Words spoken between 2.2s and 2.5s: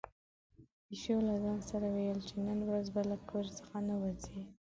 چې